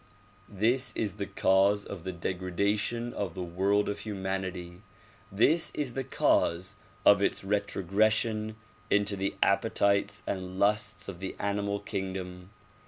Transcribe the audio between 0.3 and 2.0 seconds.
This is the cause